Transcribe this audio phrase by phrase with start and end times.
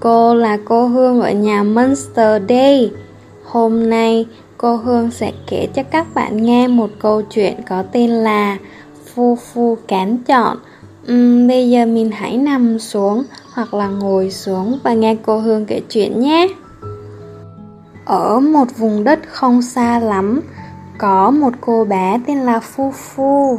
[0.00, 2.90] cô là cô Hương ở nhà Monster Day.
[3.44, 4.26] Hôm nay
[4.58, 8.56] cô Hương sẽ kể cho các bạn nghe một câu chuyện có tên là
[9.14, 10.56] Phu Phu Cán Chọn.
[11.12, 15.66] Uhm, bây giờ mình hãy nằm xuống hoặc là ngồi xuống và nghe cô Hương
[15.66, 16.48] kể chuyện nhé.
[18.04, 20.40] Ở một vùng đất không xa lắm,
[20.98, 23.58] có một cô bé tên là Phu Phu.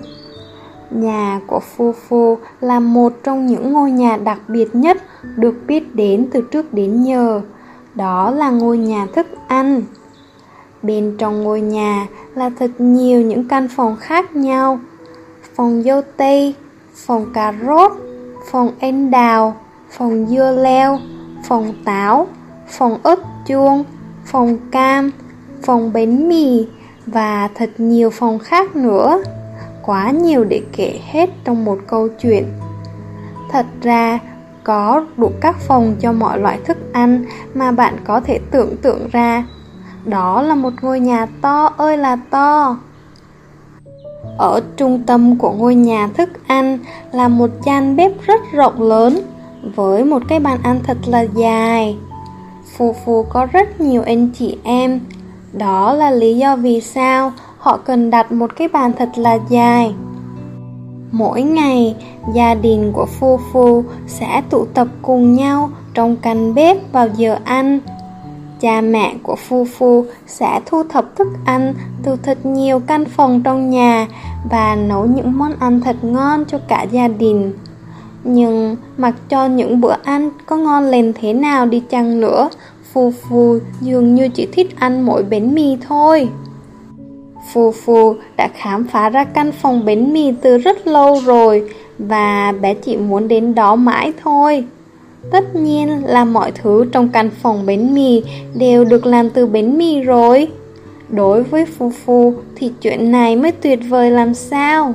[0.92, 4.98] Nhà của Phu Phu là một trong những ngôi nhà đặc biệt nhất
[5.38, 7.42] được biết đến từ trước đến giờ.
[7.96, 9.82] Đó là ngôi nhà thức ăn.
[10.82, 14.80] Bên trong ngôi nhà là thật nhiều những căn phòng khác nhau.
[15.56, 16.56] Phòng dâu tây,
[16.96, 17.92] phòng cà rốt,
[18.52, 19.56] phòng en đào,
[19.90, 21.00] phòng dưa leo,
[21.48, 22.28] phòng táo,
[22.68, 23.84] phòng ớt chuông,
[24.26, 25.12] phòng cam,
[25.64, 26.68] phòng bánh mì
[27.06, 29.24] và thật nhiều phòng khác nữa
[29.86, 32.46] quá nhiều để kể hết trong một câu chuyện.
[33.52, 34.20] Thật ra,
[34.64, 39.08] có đủ các phòng cho mọi loại thức ăn mà bạn có thể tưởng tượng
[39.12, 39.44] ra.
[40.06, 42.78] Đó là một ngôi nhà to ơi là to.
[44.38, 46.80] Ở trung tâm của ngôi nhà thức ăn
[47.12, 49.22] là một gian bếp rất rộng lớn
[49.76, 51.98] với một cái bàn ăn thật là dài.
[52.78, 55.00] Phù Phù có rất nhiều anh chị em.
[55.54, 59.94] Đó là lý do vì sao họ cần đặt một cái bàn thật là dài.
[61.12, 61.96] Mỗi ngày,
[62.34, 67.38] gia đình của Phu Phu sẽ tụ tập cùng nhau trong căn bếp vào giờ
[67.44, 67.80] ăn.
[68.60, 71.74] Cha mẹ của Phu Phu sẽ thu thập thức ăn
[72.04, 74.08] từ thật nhiều căn phòng trong nhà
[74.50, 77.54] và nấu những món ăn thật ngon cho cả gia đình.
[78.24, 82.50] Nhưng mặc cho những bữa ăn có ngon lên thế nào đi chăng nữa,
[82.94, 86.30] Phu Phu dường như chỉ thích ăn mỗi bánh mì thôi.
[87.54, 91.70] Phu Phu đã khám phá ra căn phòng bánh mì từ rất lâu rồi
[92.00, 94.66] và bé chỉ muốn đến đó mãi thôi.
[95.32, 98.24] Tất nhiên là mọi thứ trong căn phòng bánh mì
[98.56, 100.48] đều được làm từ bánh mì rồi.
[101.10, 104.94] Đối với Phu Phu thì chuyện này mới tuyệt vời làm sao.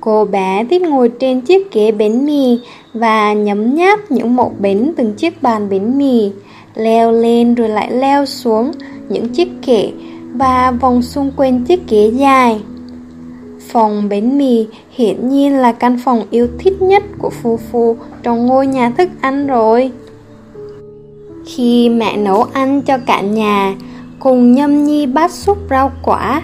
[0.00, 2.58] Cô bé thích ngồi trên chiếc ghế bánh mì
[2.94, 6.30] và nhấm nháp những mẫu bánh từng chiếc bàn bánh mì,
[6.74, 8.72] leo lên rồi lại leo xuống
[9.08, 9.90] những chiếc kệ
[10.40, 12.60] và vòng xung quanh chiếc ghế dài.
[13.72, 18.46] Phòng bánh mì hiển nhiên là căn phòng yêu thích nhất của Phu Phu trong
[18.46, 19.92] ngôi nhà thức ăn rồi.
[21.46, 23.74] Khi mẹ nấu ăn cho cả nhà,
[24.18, 26.42] cùng nhâm nhi bát súp rau quả,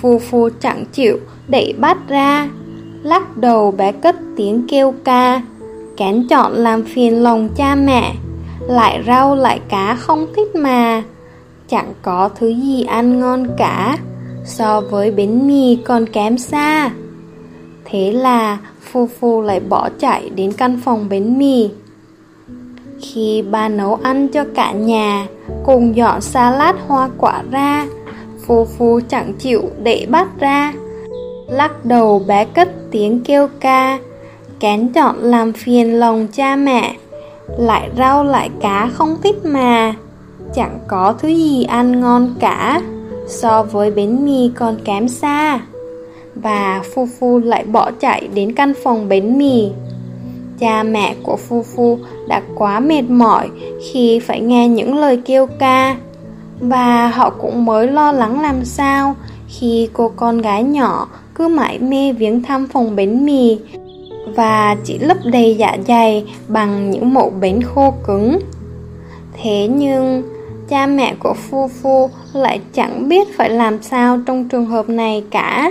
[0.00, 1.18] Phu Phu chẳng chịu
[1.48, 2.48] đẩy bát ra,
[3.02, 5.42] lắc đầu bé cất tiếng kêu ca,
[5.96, 8.14] kén chọn làm phiền lòng cha mẹ,
[8.60, 11.02] lại rau lại cá không thích mà.
[11.68, 13.98] Chẳng có thứ gì ăn ngon cả,
[14.44, 16.90] So với bánh mì còn kém xa.
[17.84, 21.70] Thế là Phu Phu lại bỏ chạy đến căn phòng bánh mì.
[23.00, 25.26] Khi ba nấu ăn cho cả nhà,
[25.64, 27.86] Cùng dọn salad hoa quả ra,
[28.46, 30.72] Phu Phu chẳng chịu để bắt ra.
[31.48, 33.98] Lắc đầu bé cất tiếng kêu ca,
[34.60, 36.96] Kén chọn làm phiền lòng cha mẹ.
[37.58, 39.94] Lại rau lại cá không thích mà
[40.56, 42.80] chẳng có thứ gì ăn ngon cả
[43.26, 45.60] So với bánh mì còn kém xa.
[46.34, 49.68] Và Phu Phu lại bỏ chạy đến căn phòng bánh mì.
[50.58, 53.48] Cha mẹ của Phu Phu đã quá mệt mỏi
[53.92, 55.96] khi phải nghe những lời kêu ca.
[56.60, 59.14] Và họ cũng mới lo lắng làm sao
[59.48, 63.58] khi cô con gái nhỏ cứ mãi mê viếng thăm phòng bánh mì
[64.36, 68.38] và chỉ lấp đầy dạ dày bằng những mẫu bánh khô cứng.
[69.42, 70.22] Thế nhưng
[70.68, 75.24] cha mẹ của Phu Phu lại chẳng biết phải làm sao trong trường hợp này
[75.30, 75.70] cả.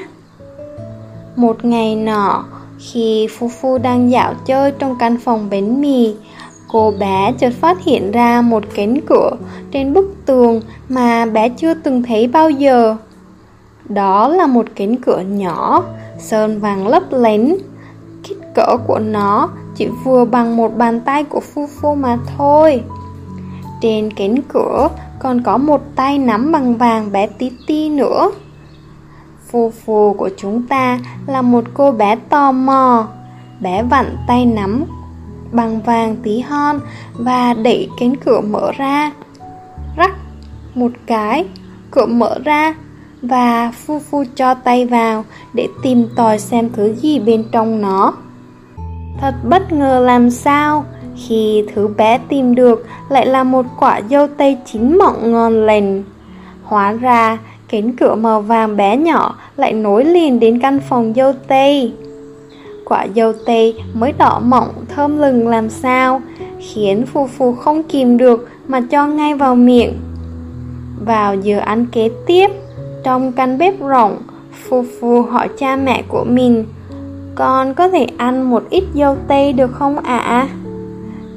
[1.36, 2.46] Một ngày nọ,
[2.80, 6.16] khi Phu Phu đang dạo chơi trong căn phòng bánh mì,
[6.68, 9.32] cô bé chợt phát hiện ra một cánh cửa
[9.72, 12.96] trên bức tường mà bé chưa từng thấy bao giờ.
[13.90, 15.84] Đó là một cánh cửa nhỏ,
[16.20, 17.58] sơn vàng lấp lánh.
[18.24, 22.84] Kích cỡ của nó chỉ vừa bằng một bàn tay của Phu Phu mà thôi.
[23.82, 24.90] Trên cánh cửa
[25.20, 28.32] còn có một tay nắm bằng vàng bé tí ti nữa.
[29.52, 33.08] Phù phù của chúng ta là một cô bé tò mò.
[33.60, 34.86] Bé vặn tay nắm
[35.52, 36.80] bằng vàng tí hon
[37.14, 39.12] và đẩy cánh cửa mở ra.
[39.98, 40.12] Rắc
[40.76, 41.46] một cái,
[41.92, 42.76] cửa mở ra
[43.22, 48.14] và Phu Phu cho tay vào để tìm tòi xem thứ gì bên trong nó.
[49.22, 54.28] Thật bất ngờ làm sao khi thứ bé tìm được lại là một quả dâu
[54.38, 56.04] tây chín mọng ngon lành.
[56.64, 61.34] Hóa ra, cánh cửa màu vàng bé nhỏ lại nối liền đến căn phòng dâu
[61.48, 61.94] tây.
[62.86, 66.22] Quả dâu tây mới đỏ mọng thơm lừng làm sao,
[66.60, 69.94] khiến phù phù không kìm được mà cho ngay vào miệng.
[71.06, 72.52] Vào giờ ăn kế tiếp,
[73.04, 74.18] trong căn bếp rộng,
[74.64, 76.66] phù phù hỏi cha mẹ của mình,
[77.36, 80.48] con có thể ăn một ít dâu tây được không ạ?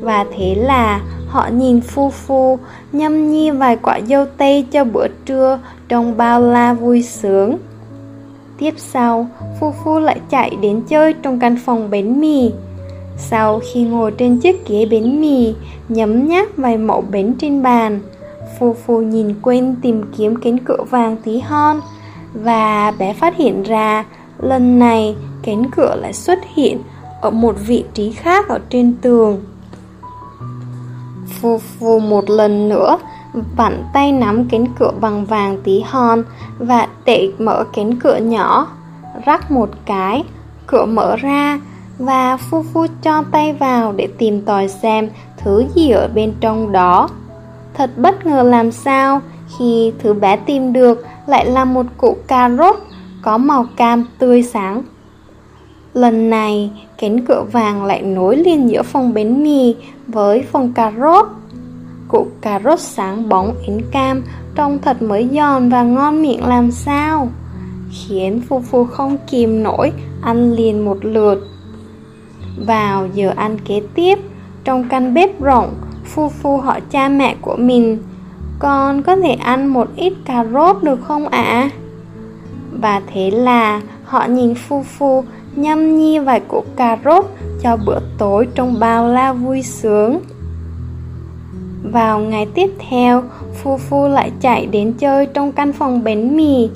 [0.01, 2.59] Và thế là họ nhìn Phu Phu
[2.93, 5.59] nhâm nhi vài quả dâu tây cho bữa trưa
[5.89, 7.59] trong bao la vui sướng.
[8.59, 9.27] Tiếp sau,
[9.61, 12.51] Phu Phu lại chạy đến chơi trong căn phòng bánh mì.
[13.17, 15.55] Sau khi ngồi trên chiếc ghế bánh mì,
[15.89, 18.01] nhấm nháp vài mẫu bánh trên bàn,
[18.59, 21.81] Phu Phu nhìn quên tìm kiếm cánh cửa vàng tí hon
[22.35, 24.05] và bé phát hiện ra
[24.39, 26.79] lần này cánh cửa lại xuất hiện
[27.21, 29.43] ở một vị trí khác ở trên tường.
[31.29, 32.99] Phu Phu một lần nữa
[33.57, 36.23] vặn tay nắm cánh cửa bằng vàng tí hon
[36.59, 38.67] và tệ mở cánh cửa nhỏ,
[39.27, 40.25] rắc một cái,
[40.67, 41.61] cửa mở ra
[41.99, 46.73] và Phu Phu cho tay vào để tìm tòi xem thứ gì ở bên trong
[46.73, 47.09] đó.
[47.75, 49.21] Thật bất ngờ làm sao
[49.59, 52.77] khi thứ bé tìm được lại là một củ cà rốt
[53.23, 54.83] có màu cam tươi sáng.
[55.95, 59.77] Lần này, cánh cửa vàng lại nối liền giữa phòng bánh mì
[60.07, 61.27] với phòng cà rốt.
[62.09, 64.23] cụ cà rốt sáng bóng ấn cam
[64.59, 67.29] trông thật mới giòn và ngon miệng làm sao
[67.91, 69.93] Khiến Phu Phu không kìm nổi
[70.23, 71.49] ăn liền một lượt
[72.67, 74.19] Vào giờ ăn kế tiếp
[74.65, 75.75] Trong căn bếp rộng
[76.05, 77.99] Phu Phu hỏi cha mẹ của mình
[78.59, 81.71] Con có thể ăn một ít cà rốt được không ạ?
[82.81, 85.25] Và thế là họ nhìn Phu Phu
[85.61, 87.25] nhâm nhi vài củ cà rốt
[87.63, 90.21] cho bữa tối trong bao la vui sướng.
[91.83, 93.23] Vào ngày tiếp theo,
[93.55, 96.69] Phu Phu lại chạy đến chơi trong căn phòng bánh mì.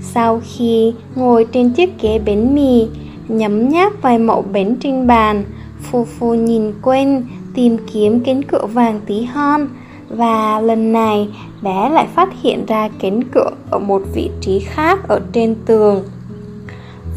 [0.00, 2.88] Sau khi ngồi trên chiếc ghế bánh mì,
[3.28, 5.44] nhấm nháp vài mẫu bánh trên bàn,
[5.82, 9.68] Phu Phu nhìn quên tìm kiếm cánh cửa vàng tí hon
[10.08, 11.28] và lần này
[11.62, 16.02] bé lại phát hiện ra cánh cửa ở một vị trí khác ở trên tường.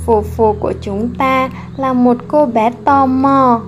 [0.06, 3.62] Phù phù của chúng ta là một cô bé tò mò.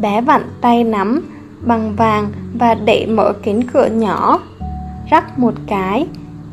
[0.00, 1.22] Bé vặn tay nắm
[1.60, 4.40] bằng vàng và đẩy mở cánh cửa nhỏ.
[5.10, 6.06] Rắc một cái,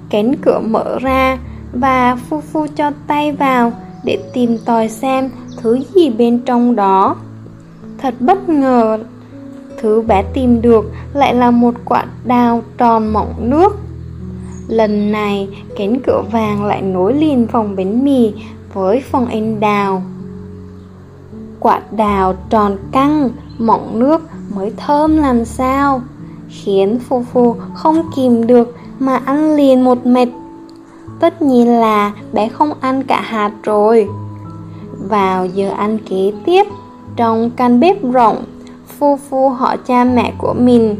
[0.10, 1.38] cánh cửa mở ra
[1.74, 3.72] và Phu Phu cho tay vào
[4.04, 5.30] để tìm tòi xem
[5.62, 7.16] thứ gì bên trong đó.
[7.98, 9.00] Thật bất ngờ,
[9.78, 13.78] thứ bé tìm được lại là một quả đào tròn mỏng nước.
[14.68, 15.48] Lần này,
[15.78, 18.34] cánh cửa vàng lại nối liền phòng bánh mì
[18.76, 20.02] với phần anh đào.
[21.60, 24.22] Quả đào tròn căng, mọng nước
[24.56, 26.02] mới thơm làm sao
[26.50, 30.28] Khiến Phu Phu không kìm được mà ăn liền một mệt
[31.20, 34.08] Tất nhiên là bé không ăn cả hạt rồi
[35.10, 36.68] Vào giờ ăn kế tiếp
[37.16, 38.44] Trong căn bếp rộng
[38.98, 40.96] Phu Phu hỏi cha mẹ của mình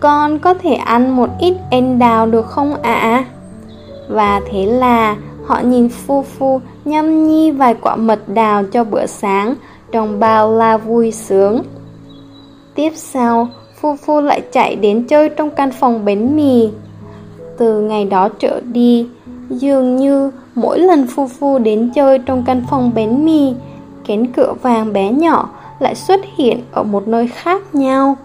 [0.00, 3.24] Con có thể ăn một ít anh đào được không ạ?
[4.08, 9.06] Và thế là họ nhìn Phu Phu nhâm nhi vài quả mật đào cho bữa
[9.06, 9.54] sáng
[9.92, 11.62] Trong bao la vui sướng
[12.74, 13.48] Tiếp sau,
[13.80, 16.70] Phu Phu lại chạy đến chơi trong căn phòng bánh mì.
[17.58, 19.06] Từ ngày đó trở đi,
[19.50, 23.54] dường như mỗi lần Phu Phu đến chơi trong căn phòng bánh mì,
[24.06, 28.16] cánh cửa vàng bé nhỏ lại xuất hiện ở một nơi khác nhau.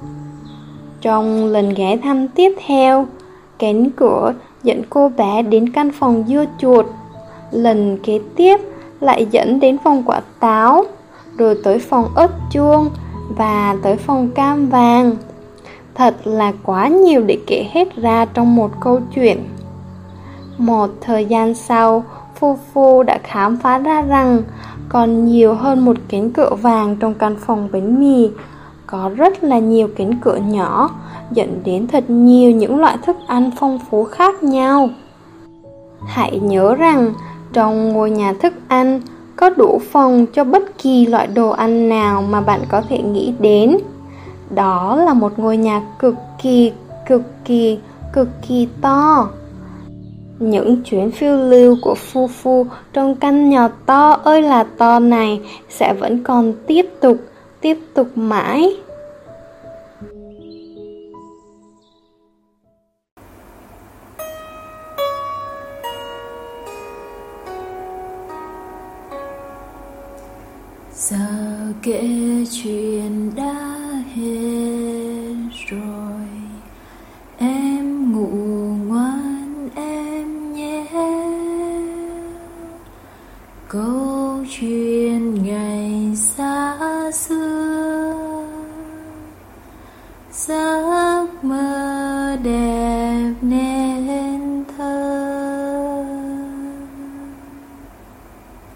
[1.02, 3.08] Trong lần ghé thăm tiếp theo,
[3.60, 4.34] cánh cửa
[4.64, 6.86] dẫn cô bé đến căn phòng dưa chuột.
[7.52, 8.60] Lần kế tiếp
[9.00, 10.86] lại dẫn đến phòng quả táo,
[11.38, 12.90] rồi tới phòng ớt chuông,
[13.38, 15.16] và tới phòng cam vàng.
[15.96, 19.44] Thật là quá nhiều để kể hết ra trong một câu chuyện.
[20.58, 22.04] Một thời gian sau,
[22.36, 24.42] Phu Phu đã khám phá ra rằng
[24.90, 28.30] còn nhiều hơn một cánh cửa vàng trong căn phòng bánh mì.
[28.88, 30.90] Có rất là nhiều cánh cửa nhỏ,
[31.32, 34.90] dẫn đến thật nhiều những loại thức ăn phong phú khác nhau.
[36.08, 37.14] Hãy nhớ rằng,
[37.54, 39.02] trong ngôi nhà thức ăn,
[39.36, 43.34] có đủ phòng cho bất kỳ loại đồ ăn nào mà bạn có thể nghĩ
[43.40, 43.78] đến.
[44.50, 46.72] Đó là một ngôi nhà cực kỳ,
[47.08, 47.80] cực kỳ,
[48.14, 49.30] cực kỳ to.
[50.40, 55.42] Những chuyến phiêu lưu của Phu Phu trong căn nhà to ơi là to này
[55.70, 57.18] sẽ vẫn còn tiếp tục
[57.62, 58.76] tiếp tục mãi